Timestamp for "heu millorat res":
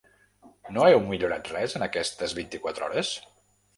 0.93-1.77